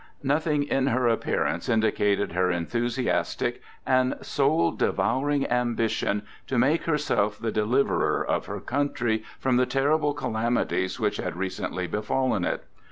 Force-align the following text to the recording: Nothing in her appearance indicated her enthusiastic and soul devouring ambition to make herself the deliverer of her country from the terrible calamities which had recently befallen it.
Nothing 0.23 0.63
in 0.63 0.87
her 0.87 1.07
appearance 1.07 1.69
indicated 1.69 2.31
her 2.31 2.49
enthusiastic 2.49 3.61
and 3.85 4.15
soul 4.21 4.71
devouring 4.71 5.45
ambition 5.45 6.23
to 6.47 6.57
make 6.57 6.85
herself 6.85 7.37
the 7.37 7.51
deliverer 7.51 8.25
of 8.25 8.47
her 8.47 8.59
country 8.59 9.23
from 9.37 9.57
the 9.57 9.67
terrible 9.67 10.15
calamities 10.15 10.99
which 10.99 11.17
had 11.17 11.35
recently 11.37 11.85
befallen 11.85 12.43
it. 12.45 12.63